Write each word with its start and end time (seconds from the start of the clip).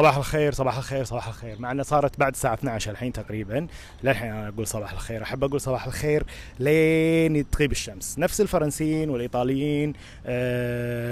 صباح 0.00 0.16
الخير 0.16 0.52
صباح 0.52 0.76
الخير 0.76 1.04
صباح 1.04 1.28
الخير. 1.28 1.56
مع 1.58 1.72
إنه 1.72 1.82
صارت 1.82 2.18
بعد 2.18 2.32
الساعة 2.32 2.54
12 2.54 2.90
الحين 2.90 3.12
تقريبا. 3.12 3.66
للحين 4.04 4.30
أنا 4.30 4.48
أقول 4.48 4.66
صباح 4.66 4.92
الخير 4.92 5.22
أحب 5.22 5.44
أقول 5.44 5.60
صباح 5.60 5.86
الخير 5.86 6.24
لين 6.58 7.50
تغيب 7.50 7.72
الشمس. 7.72 8.18
نفس 8.18 8.40
الفرنسيين 8.40 9.10
والإيطاليين 9.10 9.92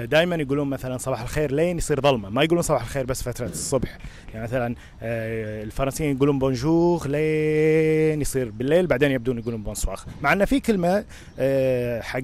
دائما 0.07 0.37
يقولون 0.37 0.69
مثلا 0.71 0.99
صباح 0.99 1.21
الخير 1.21 1.53
لين 1.53 1.79
يصير 1.79 2.01
ظلمة. 2.01 2.29
ما 2.31 2.43
يقولون 2.43 2.63
صباح 2.63 2.83
الخير 2.83 3.07
بس 3.07 3.23
فترة 3.23 3.47
الصبح. 3.47 3.99
يعني 4.35 4.45
مثلا 4.45 4.75
آه، 5.03 5.63
الفرنسيين 5.63 6.17
يقولون 6.17 6.39
bonjour 6.39 7.09
لين 7.09 8.21
يصير 8.21 8.51
بالليل 8.51 8.87
بعدين 8.87 9.11
يبدون 9.11 9.39
يقولون 9.39 9.63
bonsoir 9.63 10.07
مع 10.23 10.33
إنه 10.33 10.45
في 10.45 10.61
كلمة 10.61 11.05
آه، 11.39 12.01
حق 12.01 12.21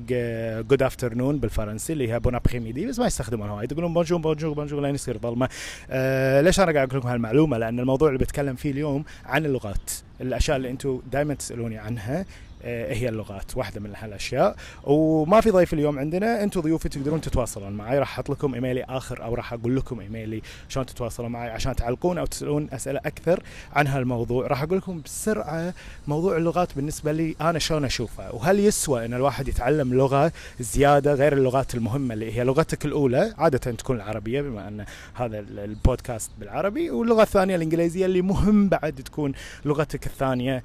good 0.68 0.82
afternoon 0.82 1.38
بالفرنسي 1.38 1.92
اللي 1.92 2.12
هي 2.12 2.20
bon 2.20 2.34
après 2.34 2.86
بس 2.86 2.98
ما 2.98 3.06
يستخدمونها 3.06 3.54
وايد. 3.54 3.72
يقولون 3.72 3.94
bonjour 3.94 4.18
bonjour 4.18 4.52
bonjour 4.52 4.82
لين 4.82 4.94
يصير 4.94 5.18
ظلمة. 5.18 5.48
آه، 5.90 6.40
ليش 6.54 6.60
أنا 6.60 6.72
قاعد 6.72 6.88
أقول 6.88 7.00
لكم 7.00 7.08
هالمعلومة؟ 7.08 7.58
لأن 7.58 7.80
الموضوع 7.80 8.08
اللي 8.08 8.18
بتكلم 8.18 8.54
فيه 8.54 8.70
اليوم 8.70 9.04
عن 9.24 9.46
اللغات. 9.46 9.90
الأشياء 10.20 10.56
اللي 10.56 10.70
أنتم 10.70 11.00
دائما 11.12 11.34
تسألوني 11.34 11.78
عنها 11.78 12.26
هي 12.64 13.08
اللغات 13.08 13.56
واحدة 13.56 13.80
من 13.80 13.92
هالاشياء 13.96 14.56
وما 14.84 15.40
في 15.40 15.50
ضيف 15.50 15.72
اليوم 15.74 15.98
عندنا. 15.98 16.42
أنتم 16.42 16.60
ضيوفي 16.60 16.88
تقدرون 16.88 17.20
تتواصلون 17.20 17.72
معي 17.72 17.98
راح 17.98 18.12
أحط 18.12 18.30
لكم 18.30 18.54
إيميلي 18.54 18.84
آخر 18.84 19.24
أو 19.24 19.34
راح 19.34 19.52
أقول 19.52 19.76
لكم 19.76 20.00
إيميلي 20.00 20.42
شلون 20.68 20.86
تتواصلون 20.86 21.32
معي 21.32 21.50
عشان 21.50 21.76
تعلقون 21.76 22.18
أو 22.18 22.26
تسألون 22.26 22.68
أسئلة 22.72 23.00
أكثر 23.06 23.42
عن 23.72 23.86
هالموضوع. 23.86 24.46
راح 24.46 24.62
أقول 24.62 24.78
لكم 24.78 25.00
بسرعة 25.04 25.74
موضوع 26.06 26.36
اللغات 26.36 26.74
بالنسبة 26.76 27.12
لي 27.12 27.34
أنا 27.40 27.58
شلون 27.58 27.84
أشوفه 27.84 28.34
وهل 28.34 28.60
يسوى 28.60 29.04
إن 29.04 29.14
الواحد 29.14 29.48
يتعلم 29.48 29.94
لغة 29.94 30.32
زيادة 30.60 31.14
غير 31.14 31.32
اللغات 31.32 31.74
المهمة 31.74 32.14
اللي 32.14 32.32
هي 32.38 32.44
لغتك 32.44 32.84
الأولى؟ 32.84 33.34
عادة 33.38 33.58
تكون 33.58 33.96
العربية 33.96 34.42
بما 34.42 34.68
أن 34.68 34.84
هذا 35.14 35.38
البودكاست 35.38 36.30
بالعربي 36.38 36.90
واللغة 36.90 37.22
الثانية 37.22 37.56
الإنجليزية 37.56 38.06
اللي 38.06 38.22
مهم 38.22 38.68
بعد 38.68 38.92
تكون 38.92 39.32
لغتك 39.64 40.06
الثانية 40.06 40.56
آه، 40.56 40.62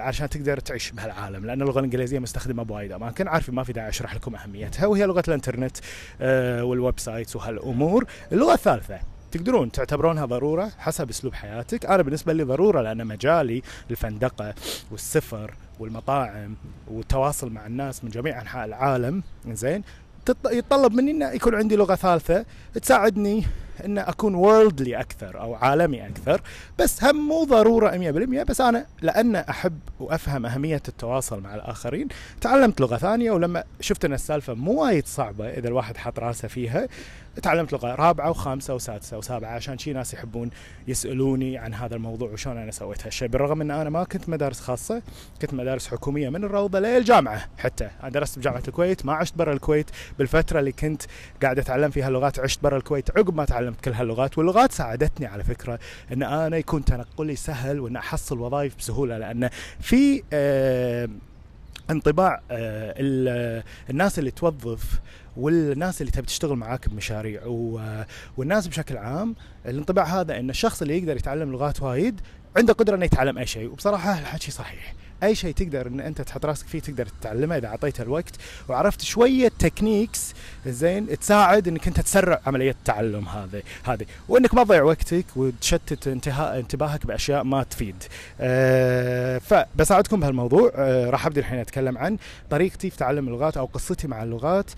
عشان 0.00 0.28
تقدر 0.28 0.60
تعيش 0.60 0.90
بهالعالم 0.90 1.46
لأن 1.46 1.62
اللغة 1.62 1.78
الإنجليزية 1.78 2.18
مستخدمة 2.18 2.62
بوايد 2.62 2.92
اماكن 2.92 3.28
عارفين 3.28 3.54
ما 3.54 3.64
في 3.64 3.72
داعي 3.72 3.88
أشرح 3.88 4.14
لكم 4.14 4.36
أهميتها 4.36 4.86
وهي 4.86 5.06
لغة 5.06 5.22
الإنترنت 5.28 5.76
آه، 6.20 6.64
وال 6.64 6.98
websites 6.98 7.36
وهالأمور. 7.36 8.06
اللغة 8.32 8.54
الثالثة 8.54 8.98
تقدرون 9.32 9.72
تعتبرونها 9.72 10.24
ضرورة 10.24 10.72
حسب 10.78 11.10
أسلوب 11.10 11.34
حياتك. 11.34 11.86
أنا 11.86 12.02
بالنسبة 12.02 12.32
لي 12.32 12.42
ضرورة 12.42 12.80
لأن 12.82 13.06
مجالي 13.06 13.62
الفندقة 13.90 14.54
والسفر 14.90 15.54
والمطاعم 15.80 16.56
والتواصل 16.88 17.50
مع 17.52 17.66
الناس 17.66 18.04
من 18.04 18.10
جميع 18.10 18.40
أنحاء 18.40 18.64
العالم 18.64 19.22
زين 19.48 19.82
يتطلب 20.50 20.92
مني 20.92 21.10
انه 21.10 21.30
يكون 21.30 21.54
عندي 21.54 21.76
لغة 21.76 21.94
ثالثة 21.94 22.44
تساعدني 22.74 23.44
إن 23.84 23.98
أكون 23.98 24.34
وورلدلي 24.34 25.00
أكثر 25.00 25.40
أو 25.40 25.54
عالمي 25.54 26.06
أكثر 26.06 26.40
بس 26.78 27.04
هم 27.04 27.28
مو 27.28 27.44
ضرورة 27.44 27.90
100% 27.90 28.42
بس 28.42 28.60
أنا 28.60 28.86
لأن 29.02 29.36
أحب 29.36 29.78
وأفهم 30.00 30.46
أهمية 30.46 30.82
التواصل 30.88 31.40
مع 31.40 31.54
الآخرين 31.54 32.08
تعلمت 32.40 32.80
لغة 32.80 32.96
ثانية 32.96 33.30
ولما 33.30 33.64
شفت 33.80 34.04
إن 34.04 34.12
السالفة 34.12 34.54
مو 34.54 34.82
وايد 34.82 35.06
صعبة 35.06 35.48
إذا 35.48 35.68
الواحد 35.68 35.96
حط 35.96 36.18
راسه 36.18 36.48
فيها 36.48 36.88
تعلمت 37.42 37.72
لغة 37.72 37.94
رابعة 37.94 38.30
وخامسة 38.30 38.74
وسادسة 38.74 39.18
وسابعة 39.18 39.50
عشان 39.50 39.78
شي 39.78 39.92
ناس 39.92 40.14
يحبون 40.14 40.50
يسألوني 40.88 41.58
عن 41.58 41.74
هذا 41.74 41.94
الموضوع 41.94 42.30
وشلون 42.30 42.58
أنا 42.58 42.70
سويت 42.70 43.06
هالشيء 43.06 43.28
بالرغم 43.28 43.60
إن 43.60 43.70
أنا 43.70 43.90
ما 43.90 44.04
كنت 44.04 44.28
مدارس 44.28 44.60
خاصة 44.60 45.02
كنت 45.42 45.54
مدارس 45.54 45.88
حكومية 45.88 46.28
من 46.28 46.44
الروضة 46.44 46.80
للجامعة 46.80 47.48
حتى. 47.58 47.88
أنا 48.02 48.10
درست 48.10 48.38
بجامعة 48.38 48.62
الكويت 48.68 49.06
ما 49.06 49.12
عشت 49.12 49.36
برا 49.38 49.52
الكويت. 49.52 49.90
بالفترة 50.18 50.60
اللي 50.60 50.72
كنت 50.72 51.02
قاعد 51.42 51.58
أتعلم 51.58 51.90
فيها 51.90 52.08
اللغات 52.08 52.38
عشت 52.38 52.62
برا 52.62 52.76
الكويت 52.76 53.18
عقب 53.18 53.36
ما 53.36 53.44
تعلمت 53.44 53.65
كل 53.84 53.92
هاللغات 53.92 54.38
واللغات 54.38 54.72
ساعدتني 54.72 55.26
على 55.26 55.44
فكرة 55.44 55.78
إن 56.12 56.22
أنا 56.22 56.56
يكون 56.56 56.84
تنقلي 56.84 57.36
سهل 57.36 57.80
وإن 57.80 57.96
أحصل 57.96 58.38
وظائف 58.40 58.76
بسهولة 58.76 59.18
لأن 59.18 59.50
في 59.80 60.22
آه 60.32 61.08
انطباع 61.90 62.40
آه 62.50 63.64
الناس 63.90 64.18
اللي 64.18 64.30
توظف 64.30 65.00
والناس 65.36 66.00
اللي 66.00 66.12
تبي 66.12 66.26
تشتغل 66.26 66.56
معاك 66.56 66.88
بمشاريع 66.88 67.42
والناس 68.36 68.66
بشكل 68.66 68.96
عام 68.96 69.34
الانطباع 69.66 70.04
هذا 70.04 70.38
إن 70.40 70.50
الشخص 70.50 70.82
اللي 70.82 70.98
يقدر 70.98 71.16
يتعلم 71.16 71.52
لغات 71.52 71.82
وايد 71.82 72.20
عنده 72.56 72.72
قدرة 72.72 72.96
انه 72.96 73.04
يتعلم 73.04 73.38
أي 73.38 73.46
شيء. 73.46 73.68
وبصراحة 73.68 74.18
الحكي 74.18 74.50
صحيح. 74.50 74.94
أي 75.22 75.34
شيء 75.34 75.54
تقدر 75.54 75.86
إن 75.86 76.00
أنت 76.00 76.20
تحط 76.20 76.46
راسك 76.46 76.66
فيه 76.66 76.80
تقدر 76.80 77.06
تتعلمه 77.06 77.56
إذا 77.56 77.66
أعطيته 77.66 78.02
الوقت. 78.02 78.34
وعرفت 78.68 79.02
شوية 79.02 79.48
تكنيكس 79.58 80.34
زين 80.66 81.18
تساعد 81.18 81.68
إنك 81.68 81.86
أنت 81.86 82.00
تسرع 82.00 82.40
عملية 82.46 82.70
التعلم 82.70 83.28
هذه 83.28 83.62
هذه. 83.84 84.06
وإنك 84.28 84.54
ما 84.54 84.64
تضيع 84.64 84.82
وقتك 84.82 85.24
وتشتت 85.36 86.08
انتهاء 86.08 86.58
انتباهك 86.58 87.06
بأشياء 87.06 87.44
ما 87.44 87.62
تفيد. 87.62 88.04
أه 88.40 89.38
فبساعدكم 89.38 90.20
بهالموضوع. 90.20 90.72
أه 90.74 91.10
راح 91.10 91.26
ابدا 91.26 91.40
الحين 91.40 91.58
أتكلم 91.58 91.98
عن 91.98 92.18
طريقتي 92.50 92.90
في 92.90 92.96
تعلم 92.96 93.28
اللغات 93.28 93.56
أو 93.56 93.64
قصتي 93.64 94.08
مع 94.08 94.22
اللغات. 94.22 94.70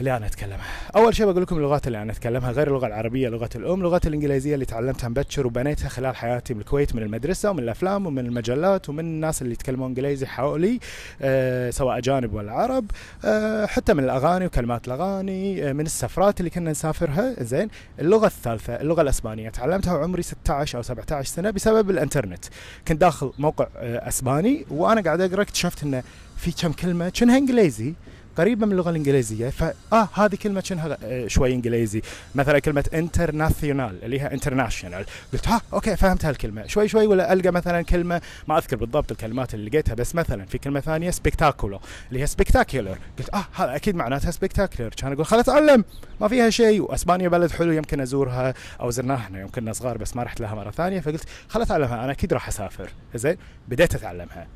اللي 0.00 0.16
أنا 0.16 0.26
اتكلمها 0.26 0.64
أول 0.96 1.14
شيء 1.16 1.26
بقول 1.26 1.42
لكم 1.42 1.56
اللغات 1.56 1.86
اللي 1.86 2.02
أنا 2.02 2.12
أتكلمها 2.12 2.52
غير 2.52 2.68
اللغة 2.68 2.86
العربية 2.86 3.28
لغة 3.28 3.48
الأم 3.56 3.82
لغة 3.82 4.00
الإنجليزية 4.06 4.54
اللي 4.54 4.64
تعلمتها 4.64 5.08
مبكر 5.08 5.46
وبنيتها 5.46 5.88
خلال 5.88 6.16
حياتي 6.16 6.54
بالكويت 6.54 6.94
من 6.94 7.02
المدرسة 7.02 7.50
ومن 7.50 7.58
الأفلام 7.62 8.06
ومن 8.06 8.26
المجلات 8.26 8.88
ومن 8.88 9.00
الناس 9.00 9.42
اللي 9.42 9.52
يتكلمون 9.52 9.88
إنجليزي 9.88 10.26
حولي 10.26 10.80
أه 11.22 11.70
سواء 11.70 11.98
أجانب 11.98 12.34
ولا 12.34 12.52
عرب 12.52 12.90
أه 13.24 13.66
حتى 13.66 13.94
من 13.94 14.04
الأغاني 14.04 14.46
وكلمات 14.46 14.86
الأغاني 14.88 15.68
أه 15.70 15.72
من 15.72 15.86
السفرات 15.86 16.40
اللي 16.40 16.50
كنا 16.50 16.70
نسافرها. 16.70 17.34
زين 17.44 17.68
اللغة 17.98 18.26
الثالثة 18.26 18.74
اللغة 18.80 19.02
الأسبانية. 19.02 19.50
تعلمتها 19.50 19.94
وعمري 19.94 20.22
16 20.22 20.78
أو 20.78 20.82
17 20.82 21.28
سنة 21.28 21.50
بسبب 21.50 21.90
الإنترنت. 21.90 22.44
كنت 22.88 23.00
داخل 23.00 23.32
موقع 23.38 23.66
أه 23.76 24.08
أسباني 24.08 24.66
وأنا 24.70 25.00
قاعد 25.00 25.20
أقرأ 25.20 25.42
اكتشفت 25.42 25.82
انه 25.82 26.02
في 26.36 26.52
كم 26.52 26.72
كلمة 26.72 27.08
كأنها 27.08 27.38
إنجليزي. 27.38 27.94
قريبه 28.38 28.66
من 28.66 28.72
اللغة 28.72 28.90
الإنجليزية 28.90 29.50
فاه 29.50 30.08
هذه 30.14 30.34
كلمة 30.42 30.60
شنها 30.60 30.98
آه، 31.04 31.26
شوي 31.26 31.54
إنجليزي. 31.54 32.02
مثلا 32.34 32.58
كلمة 32.58 32.84
internacional 32.94 34.04
اللي 34.04 34.20
هي 34.20 34.26
international 34.26 35.04
قلت 35.32 35.48
ها 35.48 35.60
okay 35.72 35.96
فهمت 35.96 36.24
هالكلمة. 36.24 36.66
شوي 36.66 36.88
شوي 36.88 37.06
ولا 37.06 37.32
ألقى 37.32 37.50
مثلا 37.50 37.82
كلمة 37.82 38.20
ما 38.48 38.58
أذكر 38.58 38.76
بالضبط 38.76 39.10
الكلمات 39.10 39.54
اللي 39.54 39.70
لقيتها 39.70 39.94
بس 39.94 40.14
مثلا 40.14 40.44
في 40.46 40.58
كلمة 40.58 40.80
ثانية 40.80 41.10
espectacular 41.10 41.80
اللي 42.08 42.22
هي 42.22 42.26
spectacular 42.26 42.98
قلت 43.18 43.34
آه 43.34 43.44
هذا 43.54 43.76
أكيد 43.76 43.94
معناتها 43.94 44.30
spectacular 44.30 44.94
كان 44.94 45.12
أقول 45.12 45.26
خل 45.26 45.38
اتعلم 45.38 45.84
ما 46.20 46.28
فيها 46.28 46.50
شيء. 46.50 46.80
وأسبانيا 46.82 47.28
بلد 47.28 47.50
حلو 47.50 47.72
يمكن 47.72 48.00
أزورها. 48.00 48.54
أو 48.80 48.90
زرناها 48.90 49.16
إحنا 49.16 49.40
يوم 49.40 49.50
كنا 49.50 49.72
صغار 49.72 49.98
بس 49.98 50.16
ما 50.16 50.22
رحت 50.22 50.40
لها 50.40 50.54
مرة 50.54 50.70
ثانية. 50.70 51.00
فقلت 51.00 51.24
خل 51.48 51.62
اتعلمها 51.62 52.04
أنا 52.04 52.12
أكيد 52.12 52.32
راح 52.32 52.48
أسافر. 52.48 52.90
زين 53.14 53.36
بديت 53.68 53.94
أتعلمها. 53.94 54.46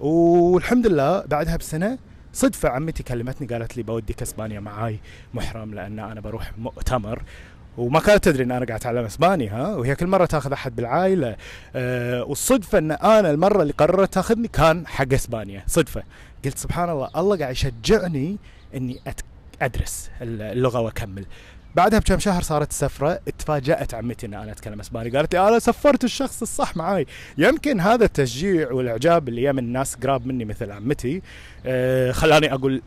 والحمد 0.00 0.86
لله 0.86 1.20
بعدها 1.26 1.56
بسنة 1.56 1.98
صدفة 2.34 2.68
عمتي 2.68 3.02
كلمتني 3.02 3.46
قالت 3.46 3.76
لي 3.76 3.82
بوديك 3.82 4.22
اسبانيا 4.22 4.60
معاي 4.60 4.98
محرم 5.34 5.74
لأن 5.74 5.98
أنا 5.98 6.20
بروح 6.20 6.58
مؤتمر 6.58 7.22
وما 7.78 8.00
كانت 8.00 8.24
تدري 8.24 8.44
إن 8.44 8.50
أنا 8.50 8.66
قاعد 8.66 8.80
أتعلم 8.80 9.04
إسباني 9.04 9.48
ها؟ 9.48 9.74
وهي 9.76 9.94
كل 9.94 10.06
مرة 10.06 10.26
تاخذ 10.26 10.52
أحد 10.52 10.76
بالعائلة 10.76 11.36
أه 11.76 12.24
والصدفة 12.24 12.78
إن 12.78 12.92
أنا 12.92 13.30
المرة 13.30 13.62
اللي 13.62 13.72
قررت 13.72 14.14
تاخذني 14.14 14.48
كان 14.48 14.86
حق 14.86 15.12
إسبانيا 15.12 15.62
صدفة. 15.66 16.02
قلت 16.44 16.58
سبحان 16.58 16.90
الله 16.90 17.10
الله 17.16 17.38
قاعد 17.38 17.52
يشجعني 17.52 18.36
إني 18.74 19.00
أدرس 19.62 20.10
اللغة 20.20 20.80
وأكمل. 20.80 21.24
بعدها 21.74 21.98
بكم 21.98 22.18
شهر 22.18 22.42
صارت 22.42 22.70
السفرة 22.70 23.20
تفاجات 23.38 23.94
عمتي 23.94 24.26
ان 24.26 24.34
أنا 24.34 24.52
أتكلم 24.52 24.80
إسباني 24.80 25.10
قالت 25.10 25.34
لي 25.34 25.48
أنا 25.48 25.58
سفرت 25.58 26.04
الشخص 26.04 26.42
الصح 26.42 26.76
معاي. 26.76 27.06
يمكن 27.38 27.80
هذا 27.80 28.04
التشجيع 28.04 28.72
والإعجاب 28.72 29.28
اللي 29.28 29.52
من 29.52 29.58
الناس 29.58 29.94
قراب 29.94 30.26
مني 30.26 30.44
مثل 30.44 30.70
عمتي 30.70 31.22
آه 31.66 32.12
خلاني 32.12 32.54
أقول 32.54 32.82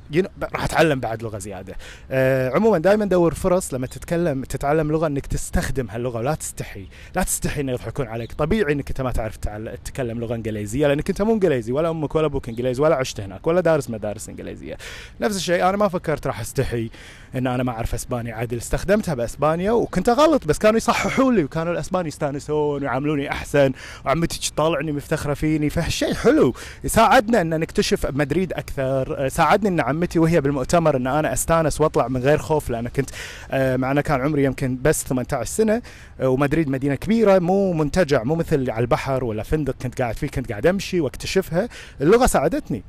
راح 0.53 0.63
أتعلم 0.63 0.99
بعد 0.99 1.23
لغة 1.23 1.37
زيادة. 1.37 1.75
آه 2.11 2.49
عموما 2.49 2.77
دائما 2.77 3.05
دور 3.05 3.33
فرص 3.33 3.73
لما 3.73 3.87
تتكلم 3.87 4.43
تتعلم 4.43 4.91
لغة 4.91 5.07
إنك 5.07 5.25
تستخدم 5.25 5.89
هاللغة 5.89 6.17
ولا 6.17 6.35
تستحي. 6.35 6.87
لا 7.15 7.23
تستحي 7.23 7.61
إنه 7.61 7.71
يضحكون 7.71 8.07
عليك. 8.07 8.33
طبيعي 8.33 8.73
إنك 8.73 8.89
أنت 8.89 9.01
ما 9.01 9.11
تعرف 9.11 9.37
تتكلم 9.37 10.19
لغة 10.19 10.35
إنجليزية 10.35 10.87
لأنك 10.87 11.09
أنت 11.09 11.21
مو 11.21 11.33
إنجليزي 11.33 11.71
ولا 11.71 11.89
أمك 11.89 12.15
ولا 12.15 12.25
أبوك 12.25 12.49
إنجليزي 12.49 12.81
ولا 12.81 12.95
عشت 12.95 13.19
هناك 13.19 13.47
ولا 13.47 13.61
دارس 13.61 13.89
مدارس 13.89 14.29
إنجليزية. 14.29 14.77
نفس 15.21 15.35
الشيء 15.35 15.69
أنا 15.69 15.77
ما 15.77 15.87
فكرت 15.87 16.27
راح 16.27 16.39
أستحي 16.39 16.89
إن 17.35 17.47
أنا 17.47 17.63
ما 17.63 17.71
أعرف 17.71 17.93
إسباني 17.93 18.31
عدل 18.31 18.61
استخدمتها 18.77 19.13
بأسبانيا 19.13 19.71
وكنت 19.71 20.09
غلط 20.09 20.45
بس 20.47 20.57
كانوا 20.57 20.77
يصححون 20.77 21.35
لي 21.35 21.43
وكانوا 21.43 21.73
الأسبان 21.73 22.05
يستانسون 22.07 22.81
ويعاملوني 22.81 23.31
أحسن 23.31 23.71
وعمتي 24.05 24.51
تطالعني 24.51 24.91
مفتخرة 24.91 25.33
فيني 25.33 25.69
فهالشيء 25.69 26.13
حلو. 26.13 26.53
يساعدنا 26.83 27.41
أن 27.41 27.59
نكتشف 27.59 28.05
مدريد 28.05 28.53
أكثر 28.53 29.27
ساعدني 29.29 29.69
أن 29.69 29.79
عمتي 29.79 30.19
وهي 30.19 30.41
بالمؤتمر 30.41 30.95
أن 30.97 31.07
أنا 31.07 31.33
أستانس 31.33 31.81
وأطلع 31.81 32.07
من 32.07 32.21
غير 32.21 32.37
خوف 32.37 32.69
لأن 32.69 32.87
كنت 32.87 33.09
آه، 33.51 33.77
معنا 33.77 34.01
كان 34.01 34.21
عمري 34.21 34.43
يمكن 34.43 34.77
بس 34.81 35.03
18 35.03 35.45
سنة 35.45 35.81
آه، 36.19 36.29
ومدريد 36.29 36.69
مدينة 36.69 36.95
كبيرة 36.95 37.39
مو 37.39 37.73
منتجع 37.73 38.23
مو 38.23 38.35
مثل 38.35 38.71
على 38.71 38.81
البحر 38.81 39.23
ولا 39.23 39.43
فندق 39.43 39.75
كنت 39.81 40.01
قاعد 40.01 40.15
فيه 40.15 40.27
كنت 40.27 40.49
قاعد 40.49 40.65
أمشي 40.67 40.99
وأكتشفها. 41.01 41.69
اللغة 42.01 42.25
ساعدتني. 42.25 42.83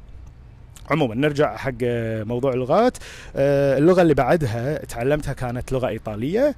عموما 0.91 1.15
نرجع 1.15 1.57
حق 1.57 1.73
موضوع 2.25 2.53
اللغات. 2.53 2.99
آه، 3.37 3.79
اللغة 3.79 4.03
اللي 4.03 4.15
بعدها 4.15 4.85
تعلمتها 4.85 5.33
كانت 5.33 5.73
لغة 5.73 5.89
إيطالية. 5.89 6.55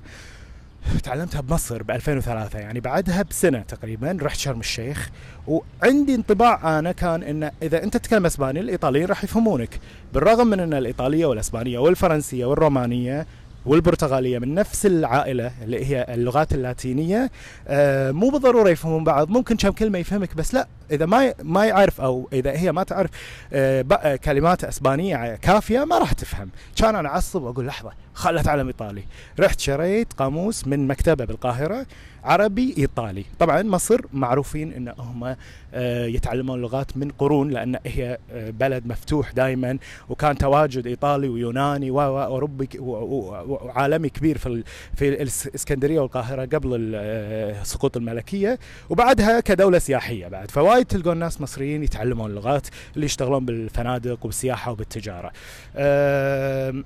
تعلمتها 1.02 1.40
بمصر 1.40 1.82
ب 1.82 1.90
2003 1.90 2.58
يعني 2.58 2.80
بعدها 2.80 3.22
بسنة 3.22 3.58
تقريبا 3.60 4.18
رحت 4.22 4.38
شرم 4.38 4.60
الشيخ. 4.60 5.10
وعندي 5.48 6.14
انطباع 6.14 6.78
أنا 6.78 6.92
كان 6.92 7.22
إن 7.22 7.50
إذا 7.62 7.82
أنت 7.82 7.96
تتكلم 7.96 8.26
إسباني 8.26 8.60
الايطاليين 8.60 9.06
راح 9.06 9.24
يفهمونك. 9.24 9.80
بالرغم 10.14 10.46
من 10.46 10.60
إن 10.60 10.74
الإيطالية 10.74 11.26
والإسبانية 11.26 11.78
والفرنسية 11.78 12.44
والرومانية 12.44 13.26
والبرتغالية 13.66 14.38
من 14.38 14.54
نفس 14.54 14.86
العائلة 14.86 15.52
اللي 15.62 15.84
هي 15.86 16.06
اللغات 16.08 16.52
اللاتينية 16.52 17.30
آه 17.68 18.10
مو 18.10 18.28
بالضرورة 18.30 18.68
يفهمون 18.70 19.04
بعض. 19.04 19.28
ممكن 19.30 19.56
كم 19.56 19.70
كلمة 19.70 19.98
يفهمك 19.98 20.34
بس 20.34 20.54
لا 20.54 20.66
إذا 20.90 21.06
ما 21.06 21.34
ما 21.42 21.66
يعرف 21.66 22.00
أو 22.00 22.28
إذا 22.32 22.50
هي 22.50 22.72
ما 22.72 22.82
تعرف 22.82 23.10
آه 23.52 24.16
كلمات 24.16 24.64
إسبانية 24.64 25.36
كافية 25.36 25.84
ما 25.84 25.98
راح 25.98 26.12
تفهم. 26.12 26.50
كان 26.76 26.96
أنا 26.96 27.08
أعصب 27.08 27.42
وأقول 27.42 27.66
لحظة 27.66 27.92
خل 28.14 28.38
اتعلم 28.38 28.66
إيطالي. 28.66 29.02
رحت 29.40 29.60
شريت 29.60 30.12
قاموس 30.12 30.66
من 30.66 30.86
مكتبة 30.88 31.24
بالقاهرة 31.24 31.86
عربي 32.24 32.74
إيطالي. 32.78 33.24
طبعا 33.38 33.62
مصر 33.62 34.00
معروفين 34.12 34.72
إن 34.72 34.88
هم 34.98 35.36
آه، 35.74 36.06
يتعلمون 36.06 36.60
لغات 36.60 36.96
من 36.96 37.10
قرون 37.18 37.50
لأن 37.50 37.78
هي 37.86 38.18
آه، 38.32 38.50
بلد 38.50 38.86
مفتوح 38.86 39.32
دائما 39.32 39.78
وكان 40.08 40.38
تواجد 40.38 40.86
إيطالي 40.86 41.28
ويوناني 41.28 41.90
واوروبي 41.90 42.68
وعالمي 42.78 44.08
كبير 44.08 44.38
في 44.38 44.64
في 44.96 45.08
الاسكندريه 45.08 46.00
والقاهرة 46.00 46.44
قبل 46.44 47.60
سقوط 47.62 47.96
الملكية. 47.96 48.58
وبعدها 48.90 49.40
كدولة 49.40 49.78
سياحية 49.78 50.28
بعد. 50.28 50.50
فوايد 50.50 50.79
تلقون 50.88 51.16
ناس 51.16 51.40
مصريين 51.40 51.82
يتعلمون 51.84 52.30
اللغات 52.30 52.66
اللي 52.94 53.06
يشتغلون 53.06 53.44
بالفنادق 53.44 54.24
وبالسياحة 54.24 54.72
وبالتجارة. 54.72 55.32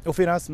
وفي 0.06 0.24
ناس 0.26 0.52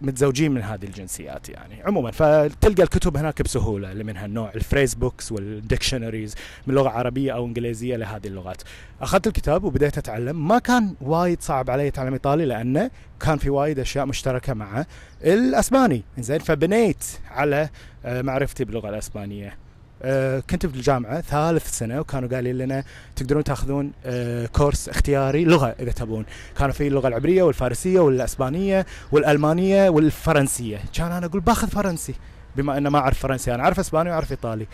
متزوجين 0.00 0.52
من 0.52 0.62
هذه 0.62 0.84
الجنسيات 0.84 1.48
يعني 1.48 1.82
عموما. 1.82 2.10
فتلقى 2.10 2.82
الكتب 2.82 3.16
هناك 3.16 3.42
بسهولة 3.42 3.92
اللي 3.92 4.04
من 4.04 4.16
هالنوع 4.16 4.52
ال 4.54 4.60
phrase 4.60 4.94
books 4.94 5.32
وال 5.32 5.47
dictionaries 5.47 6.34
من 6.66 6.74
لغة 6.74 6.88
عربية 6.88 7.32
أو 7.32 7.46
إنجليزية 7.46 7.96
لهذه 7.96 8.26
اللغات. 8.26 8.62
أخذت 9.00 9.26
الكتاب 9.26 9.64
وبديت 9.64 9.98
أتعلم. 9.98 10.48
ما 10.48 10.58
كان 10.58 10.94
وايد 11.00 11.42
صعب 11.42 11.70
علي 11.70 11.88
اتعلم 11.88 12.12
إيطالي 12.12 12.44
لأنه 12.44 12.90
كان 13.20 13.38
في 13.38 13.50
وايد 13.50 13.78
أشياء 13.78 14.06
مشتركة 14.06 14.54
مع 14.54 14.84
الأسباني. 15.24 16.02
زين 16.18 16.38
فبنيت 16.38 17.04
على 17.30 17.68
آه، 18.04 18.22
معرفتي 18.22 18.64
باللغة 18.64 18.88
الأسبانية. 18.88 19.56
كنت 20.50 20.66
في 20.66 20.76
الجامعة 20.76 21.20
ثالث 21.20 21.78
سنة 21.78 22.00
وكانوا 22.00 22.28
قالوا 22.28 22.52
لنا 22.52 22.84
تقدرون 23.16 23.44
تاخذون 23.44 23.92
آه، 24.04 24.46
كورس 24.46 24.88
اختياري 24.88 25.44
لغة 25.44 25.74
إذا 25.80 25.92
تبون. 25.92 26.24
كانوا 26.58 26.72
في 26.72 26.86
اللغة 26.86 27.08
العبرية 27.08 27.42
والفارسية 27.42 28.00
والأسبانية 28.00 28.86
والألمانية 29.12 29.88
والفرنسية. 29.88 30.80
كان 30.94 31.12
أنا 31.12 31.26
أقول 31.26 31.40
باخذ 31.40 31.68
فرنسي 31.68 32.14
بما 32.56 32.78
أنه 32.78 32.90
ما 32.90 32.98
أعرف 32.98 33.18
فرنسي. 33.18 33.54
أنا 33.54 33.62
أعرف 33.62 33.78
أسباني 33.80 34.10
وأعرف 34.10 34.30
إيطالي. 34.30 34.66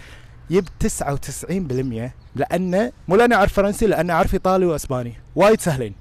جبت 0.51 0.71
99% 0.79 2.13
لأنه 2.37 2.93
مو 3.09 3.17
لأني 3.17 3.35
أعرف 3.35 3.53
فرنسي 3.53 3.87
لأني 3.87 4.13
أعرف 4.13 4.35
إيطالي 4.35 4.67
وأسباني. 4.67 5.15
وايد 5.37 5.61
سهلين. 5.61 5.95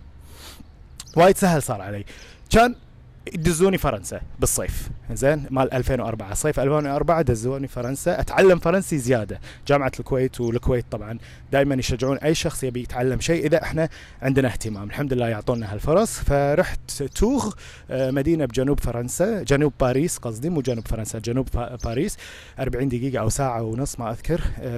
وايد 1.15 1.37
سهل 1.37 1.63
صار 1.63 1.81
علي. 1.81 2.05
كان 2.49 2.75
يدزوني 3.27 3.77
فرنسا 3.77 4.21
بالصيف. 4.39 4.89
زين؟ 5.11 5.45
مال 5.49 5.73
2004 5.73 6.33
صيف 6.33 6.59
2004 6.59 7.21
دزوني 7.21 7.67
فرنسا. 7.67 8.19
أتعلم 8.19 8.59
فرنسي 8.59 8.97
زيادة. 8.97 9.39
جامعة 9.67 9.91
الكويت 9.99 10.41
والكويت 10.41 10.85
طبعا 10.91 11.17
دائما 11.51 11.75
يشجعون 11.75 12.17
أي 12.17 12.35
شخص 12.35 12.63
يبي 12.63 12.81
يتعلم 12.81 13.19
شيء. 13.19 13.45
إذا 13.45 13.63
إحنا 13.63 13.89
عندنا 14.21 14.47
اهتمام. 14.47 14.83
الحمد 14.83 15.13
لله 15.13 15.27
يعطونا 15.27 15.73
هالفرص. 15.73 16.19
فرحت 16.19 17.03
توغ 17.03 17.53
آه، 17.91 18.11
مدينة 18.11 18.45
بجنوب 18.45 18.79
فرنسا. 18.79 19.43
جنوب 19.43 19.73
باريس 19.79 20.17
قصدي 20.17 20.49
مو 20.49 20.61
جنوب 20.61 20.87
فرنسا 20.87 21.19
جنوب 21.19 21.47
باريس. 21.83 22.17
40 22.59 22.89
دقيقة 22.89 23.21
أو 23.21 23.29
ساعة 23.29 23.61
ونص 23.61 23.99
ما 23.99 24.11
أذكر 24.11 24.41
آه، 24.61 24.77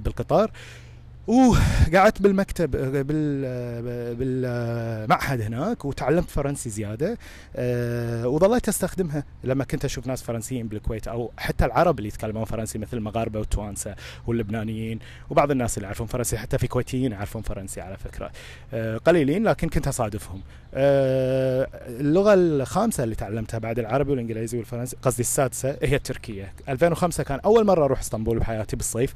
بالقطار 1.27 1.61
وقعدت 1.93 2.21
بالمكتب 2.21 2.71
بال 3.07 4.15
بالمعهد 4.15 5.41
هناك 5.41 5.85
وتعلمت 5.85 6.29
فرنسي 6.29 6.69
زيادة 6.69 7.17
أه 7.55 8.27
وظليت 8.27 8.67
أستخدمها 8.69 9.23
لما 9.43 9.63
كنت 9.63 9.85
أشوف 9.85 10.07
ناس 10.07 10.23
فرنسيين 10.23 10.67
بالكويت 10.67 11.07
أو 11.07 11.31
حتى 11.37 11.65
العرب 11.65 11.97
اللي 11.97 12.07
يتكلمون 12.07 12.45
فرنسي 12.45 12.77
مثل 12.79 12.97
المغاربة 12.97 13.39
والتوانسة 13.39 13.95
واللبنانيين 14.27 14.99
وبعض 15.29 15.51
الناس 15.51 15.77
اللي 15.77 15.85
يعرفون 15.85 16.07
فرنسي 16.07 16.37
حتى 16.37 16.57
في 16.57 16.67
كويتيين 16.67 17.11
يعرفون 17.11 17.41
فرنسي 17.41 17.81
على 17.81 17.97
فكرة 17.97 18.31
أه 18.73 18.97
قليلين 18.97 19.43
لكن 19.43 19.69
كنت 19.69 19.87
أصادفهم. 19.87 20.41
أه 20.73 21.69
اللغة 21.87 22.33
الخامسة 22.33 23.03
اللي 23.03 23.15
تعلمتها 23.15 23.57
بعد 23.57 23.79
العربي 23.79 24.11
والإنجليزي 24.11 24.57
والفرنسي 24.57 24.95
قصدي 25.01 25.21
السادسة 25.21 25.77
هي 25.81 25.95
التركية. 25.95 26.53
2005 26.69 27.23
كان 27.23 27.39
أول 27.39 27.65
مرة 27.65 27.85
أروح 27.85 27.99
إسطنبول 27.99 28.39
بحياتي 28.39 28.75
بالصيف. 28.75 29.13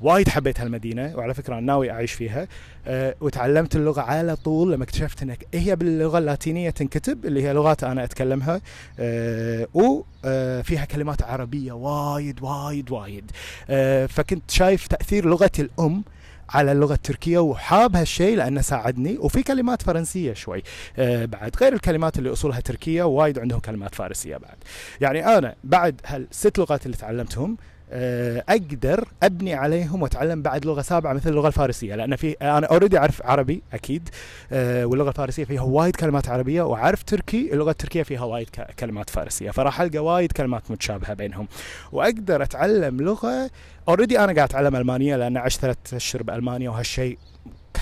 وايد 0.00 0.28
حبيت 0.28 0.60
هالمدينة 0.60 1.12
وعلى 1.16 1.34
فكرة 1.34 1.54
أنا 1.54 1.66
ناوي 1.66 1.90
أعيش 1.90 2.12
فيها. 2.12 2.48
أه 2.86 3.14
وتعلمت 3.20 3.76
اللغة 3.76 4.00
على 4.00 4.36
طول 4.36 4.72
لما 4.72 4.84
اكتشفت 4.84 5.22
إنك 5.22 5.46
هي 5.54 5.76
باللغة 5.76 6.18
اللاتينية 6.18 6.70
تنكتب 6.70 7.26
اللي 7.26 7.42
هي 7.42 7.52
لغات 7.52 7.84
أنا 7.84 8.04
أتكلمها. 8.04 8.60
أه 8.98 9.66
وفيها 9.74 10.84
كلمات 10.84 11.22
عربية 11.22 11.72
وايد 11.72 12.42
وايد 12.42 12.90
وايد. 12.90 13.30
أه 13.70 14.06
فكنت 14.06 14.50
شايف 14.50 14.86
تأثير 14.86 15.26
لغتي 15.26 15.62
الأم 15.62 16.04
على 16.50 16.72
اللغة 16.72 16.94
التركية 16.94 17.38
وحاب 17.38 17.96
هالشيء 17.96 18.36
لأنه 18.36 18.60
ساعدني. 18.60 19.18
وفي 19.18 19.42
كلمات 19.42 19.82
فرنسية 19.82 20.32
شوي. 20.32 20.62
آه 20.98 21.24
بعد 21.24 21.56
غير 21.60 21.72
الكلمات 21.72 22.18
اللي 22.18 22.32
أصولها 22.32 22.60
تركية 22.60 23.02
وايد 23.02 23.38
عندهم 23.38 23.60
كلمات 23.60 23.94
فارسية 23.94 24.36
بعد. 24.36 24.56
يعني 25.00 25.38
أنا 25.38 25.54
بعد 25.64 26.00
هالست 26.06 26.58
لغات 26.58 26.86
اللي 26.86 26.96
تعلمتهم 26.96 27.56
أقدر 27.92 29.08
أبني 29.22 29.54
عليهم 29.54 30.02
وأتعلم 30.02 30.42
بعد 30.42 30.66
لغة 30.66 30.82
سابعة 30.82 31.12
مثل 31.12 31.30
اللغة 31.30 31.48
الفارسية. 31.48 31.94
لأن 31.94 32.16
في 32.16 32.32
أنا 32.32 32.66
already 32.66 32.98
أعرف 32.98 33.22
عربي 33.26 33.62
أكيد. 33.72 34.08
آه، 34.52 34.84
واللغة 34.84 35.08
الفارسية 35.08 35.44
فيها 35.44 35.62
وايد 35.62 35.96
كلمات 35.96 36.28
عربية 36.28 36.62
وأعرف 36.62 37.02
تركي 37.02 37.52
اللغة 37.52 37.70
التركية 37.70 38.02
فيها 38.02 38.24
وايد 38.24 38.48
كلمات 38.78 39.10
فارسية. 39.10 39.50
فراح 39.50 39.80
ألقى 39.80 39.98
وايد 39.98 40.32
كلمات 40.32 40.70
متشابهة 40.70 41.14
بينهم. 41.14 41.48
وأقدر 41.92 42.42
أتعلم 42.42 43.00
لغة 43.00 43.50
اوريدي 43.88 44.18
أنا 44.18 44.32
قاعد 44.32 44.48
أتعلم 44.48 44.76
ألمانية 44.76 45.16
لأن 45.16 45.36
عشت 45.36 45.60
ثلاث 45.60 45.94
أشهر 45.94 46.22
بألمانيا 46.22 46.70
وهالشيء 46.70 47.18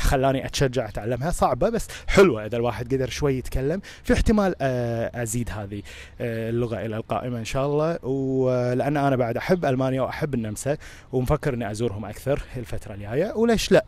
خلاني 0.09 0.47
أتشجع 0.47 0.89
اتعلمها 0.89 1.31
صعبة 1.31 1.69
بس 1.69 1.89
حلوة 2.07 2.47
إذا 2.47 2.57
الواحد 2.57 2.95
قدر 2.95 3.09
شوي 3.09 3.39
يتكلم. 3.39 3.81
في 4.05 4.13
احتمال 4.13 4.55
آه، 4.61 5.23
أزيد 5.23 5.51
هذه 5.51 5.83
آه، 6.21 6.51
اللغة 6.51 6.87
إلى 6.87 6.97
القائمة 6.97 7.39
إن 7.39 7.45
شاء 7.45 7.67
الله. 7.67 8.05
ولأن 8.05 8.97
أنا 8.97 9.17
بعد 9.17 9.37
أحب 9.37 9.65
ألمانيا 9.65 10.03
وأحب 10.03 10.35
النمسا 10.35 10.77
ومفكر 11.13 11.55
إني 11.55 11.71
أزورهم 11.71 12.05
أكثر 12.05 12.43
الفترة 12.57 12.95
الجاية. 12.95 13.33
وليش 13.37 13.73
لا؟ 13.73 13.85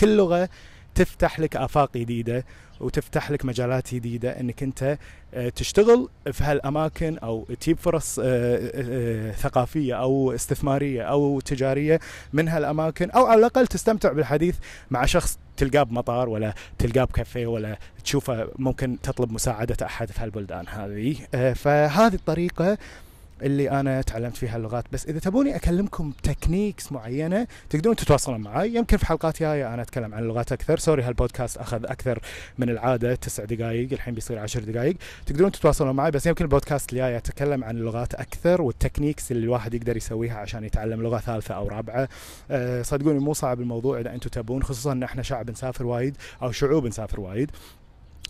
كل 0.00 0.16
لغة 0.16 0.48
تفتح 0.94 1.40
لك 1.40 1.56
آفاق 1.56 1.96
جديدة 1.96 2.44
وتفتح 2.80 3.30
لك 3.30 3.44
مجالات 3.44 3.94
جديدة 3.94 4.40
إنك 4.40 4.62
أنت 4.62 4.98
آه، 5.34 5.48
تشتغل 5.48 6.08
في 6.32 6.44
هالأماكن 6.44 7.18
أو 7.18 7.46
تجيب 7.60 7.78
فرص 7.78 8.18
آه، 8.18 8.24
آه، 8.24 9.32
ثقافية 9.32 9.94
أو 9.94 10.32
استثمارية 10.32 11.02
أو 11.02 11.40
تجارية 11.40 12.00
من 12.32 12.48
هالأماكن 12.48 13.10
أو 13.10 13.26
على 13.26 13.38
الأقل 13.38 13.66
تستمتع 13.66 14.12
بالحديث 14.12 14.56
مع 14.90 15.06
شخص 15.06 15.38
تلقاه 15.56 15.82
بمطار 15.82 16.28
ولا 16.28 16.54
تلقاه 16.78 17.04
بكافيه 17.04 17.46
ولا 17.46 17.78
تشوفه 18.04 18.48
ممكن 18.58 18.98
تطلب 19.02 19.32
مساعدة 19.32 19.86
أحد 19.86 20.10
في 20.10 20.20
هالبلدان 20.20 20.68
هذه. 20.68 21.16
فهذه 21.54 22.14
الطريقة 22.14 22.78
اللي 23.42 23.70
أنا 23.70 24.02
تعلمت 24.02 24.36
فيها 24.36 24.56
اللغات. 24.56 24.84
بس 24.92 25.06
إذا 25.06 25.18
تبوني 25.18 25.56
أكلمكم 25.56 26.12
techniques 26.22 26.92
معينة 26.92 27.46
تقدرون 27.70 27.96
تتواصلون 27.96 28.40
معي 28.40 28.74
يمكن 28.74 28.96
في 28.96 29.06
حلقات 29.06 29.40
جاية 29.40 29.74
أنا 29.74 29.82
أتكلم 29.82 30.14
عن 30.14 30.22
اللغات 30.22 30.52
أكثر. 30.52 30.78
sorry 30.78 31.02
هالبودكاست 31.02 31.56
أخذ 31.56 31.84
أكثر 31.84 32.18
من 32.58 32.70
العادة 32.70 33.14
تسع 33.14 33.44
دقائق 33.44 33.92
الحين 33.92 34.14
بيصير 34.14 34.38
عشر 34.38 34.64
دقائق 34.64 34.96
تقدرون 35.26 35.52
تتواصلون 35.52 35.96
معي 35.96 36.10
بس 36.10 36.26
يمكن 36.26 36.44
البودكاست 36.44 36.92
الجاي 36.92 37.16
أتكلم 37.16 37.64
عن 37.64 37.76
اللغات 37.76 38.14
أكثر 38.14 38.62
وال 38.62 38.74
techniques 38.74 39.32
اللي 39.32 39.44
الواحد 39.44 39.74
يقدر 39.74 39.96
يسويها 39.96 40.38
عشان 40.38 40.64
يتعلم 40.64 41.02
لغة 41.02 41.18
ثالثة 41.18 41.54
أو 41.54 41.68
رابعة. 41.68 42.08
أه 42.50 42.82
صدقوني 42.82 43.18
مو 43.18 43.32
صعب 43.32 43.60
الموضوع 43.60 44.00
إذا 44.00 44.14
أنتم 44.14 44.30
تبون 44.30 44.62
خصوصا 44.62 44.92
إن 44.92 45.02
إحنا 45.02 45.22
شعب 45.22 45.50
نسافر 45.50 45.86
وايد 45.86 46.16
أو 46.42 46.52
شعوب 46.52 46.86
نسافر 46.86 47.20
وايد. 47.20 47.50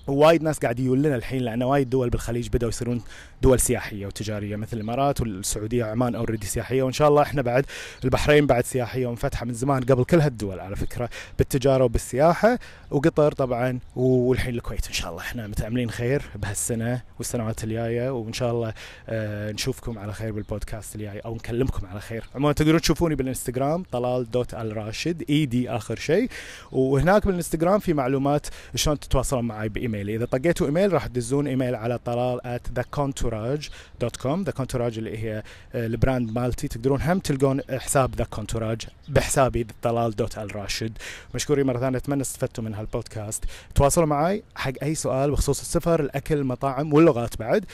وايد 0.07 0.43
ناس 0.43 0.59
قاعد 0.59 0.81
يقول 0.81 1.03
لنا 1.03 1.17
الحين 1.17 1.43
لأن 1.43 1.63
وايد 1.63 1.91
دول 1.91 2.11
بالخليج 2.11 2.49
بدأوا 2.49 2.69
يصيرون 2.71 3.03
دول 3.43 3.61
سياحية 3.61 4.07
وتجارية 4.07 4.57
مثل 4.57 4.77
الإمارات 4.77 5.21
والسعودية 5.21 5.85
عمان 5.85 6.15
already 6.15 6.47
سياحية 6.47 6.83
وإن 6.83 6.93
شاء 6.93 7.09
الله 7.09 7.23
إحنا 7.23 7.43
بعد 7.43 7.67
البحرين 8.05 8.47
بعد 8.47 8.65
سياحية 8.65 9.07
ومفتحه 9.07 9.47
من 9.47 9.55
زمان 9.55 9.83
قبل 9.83 10.05
كل 10.05 10.21
هالدول 10.21 10.61
على 10.61 10.77
فكرة 10.77 11.09
بالتجارة 11.39 11.85
وبالسياحة 11.85 12.59
وقطر 12.91 13.33
طبعا 13.33 13.79
والحين 13.97 14.55
الكويت. 14.55 14.87
إن 14.87 14.93
شاء 14.93 15.11
الله 15.11 15.23
إحنا 15.23 15.47
متأملين 15.47 15.91
خير 15.91 16.23
بهالسنة 16.35 17.03
والسنوات 17.19 17.65
الجاية 17.65 18.11
وإن 18.11 18.33
شاء 18.33 18.53
الله 18.53 18.73
آه 19.09 19.53
نشوفكم 19.53 19.99
على 19.99 20.13
خير 20.13 20.33
بالبودكاست 20.33 20.95
الجاي 20.95 21.19
أو 21.19 21.35
نكلمكم 21.35 21.87
على 21.87 22.01
خير. 22.01 22.25
عموما 22.35 22.53
تقدرون 22.53 22.81
تشوفوني 22.81 23.15
بالإنستغرام 23.15 23.83
طلال 23.93 24.31
dot 24.31 24.55
الراشد 24.55 25.25
ID 25.31 25.71
آخر 25.71 25.97
شيء. 25.97 26.29
وهناك 26.73 27.27
بالإنستغرام 27.27 27.79
في 27.79 27.93
معلومات 27.93 28.47
شلون 28.75 29.01
تتواصلون 29.01 29.45
معي 29.45 29.69
ب 29.69 29.72
email. 29.72 29.92
email 29.95 30.13
ي 30.13 30.17
إذا 30.17 30.25
طقيتوا 30.25 30.67
إيميل 30.67 30.93
راح 30.93 31.07
تدزون 31.07 31.47
إيميل 31.47 31.75
على 31.75 31.99
طلال 31.99 32.41
at 32.41 32.81
thecontourage.com 32.81 34.51
Contourage 34.51 34.99
اللي 34.99 35.19
هي 35.19 35.43
آه، 35.75 35.87
ال 35.87 35.94
brand 35.94 36.33
مالتي. 36.33 36.69
تقدرون 36.69 37.03
هم 37.03 37.19
تلقون 37.19 37.61
حساب 37.71 38.15
The 38.15 38.25
Contourage 38.25 38.87
بحسابي 39.09 39.67
طلال 39.83 40.17
dot 40.17 40.39
الراشد. 40.39 40.93
مشكورين 41.35 41.67
مرة 41.67 41.79
ثانية. 41.79 41.99
أتمنى 41.99 42.23
استفدتوا 42.23 42.65
من 42.65 42.75
هالبودكاست. 42.75 43.45
تواصلوا 43.75 44.07
معي 44.07 44.43
حق 44.55 44.73
أي 44.83 44.95
سؤال 44.95 45.31
بخصوص 45.31 45.61
السفر 45.61 46.01
الأكل 46.01 46.35
المطاعم 46.35 46.93
واللغات 46.93 47.39
بعد. 47.39 47.65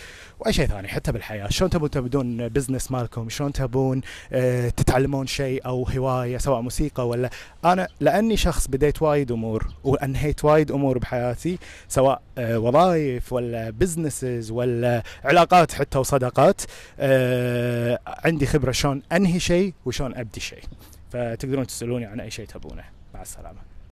وأي 0.41 0.53
شيء 0.53 0.67
ثاني 0.67 0.89
حتى 0.89 1.13
بالحياة. 1.13 1.49
شلون 1.49 1.71
تبون 1.71 1.91
تبدون 1.91 2.49
business 2.49 2.91
مالكم؟ 2.91 3.29
شلون 3.29 3.53
تبون 3.53 4.01
آه، 4.33 4.69
تتعلمون 4.69 5.27
شيء 5.27 5.67
أو 5.67 5.85
هواية 5.85 6.39
سواء 6.39 6.61
موسيقى 6.61 7.09
ولا؟ 7.09 7.31
أنا 7.65 7.89
لأني 8.01 8.37
شخص 8.37 8.67
بديت 8.67 9.03
وايد 9.03 9.33
أمور 9.33 9.69
وأنهيت 9.85 10.45
وايد 10.45 10.71
أمور 10.73 10.99
بحياتي 10.99 11.59
سواء 11.89 12.08
آه، 12.38 12.59
وظائف 12.59 13.33
ولا 13.33 13.71
businesses 13.71 14.50
ولا 14.50 15.03
علاقات 15.25 15.73
حتى 15.73 15.99
وصداقات 15.99 16.61
آه، 17.00 17.99
عندي 18.07 18.47
خبرة 18.47 18.73
شلون 18.73 19.03
أنهي 19.12 19.41
شيء 19.41 19.75
وشلون 19.87 20.15
أبدي 20.15 20.41
شيء. 20.41 20.62
فتقدرون 21.11 21.67
تسألوني 21.67 22.05
عن 22.07 22.21
أي 22.21 22.31
شيء 22.31 22.47
تبونه. 22.47 22.85
مع 23.15 23.23
السلامة. 23.23 23.68